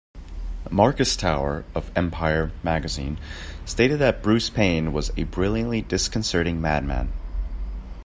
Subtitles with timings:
[0.71, 3.19] Marcus Trower, of "Empire" magazine,
[3.65, 7.13] stated that Bruce Payne was "a brilliantly disconcerting madman.